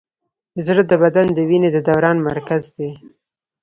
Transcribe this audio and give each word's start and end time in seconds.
زړه 0.65 0.83
د 0.87 0.93
بدن 1.03 1.27
د 1.33 1.37
وینې 1.49 1.69
د 1.73 1.77
دوران 1.87 2.17
مرکز 2.29 2.63
دی. 2.75 2.89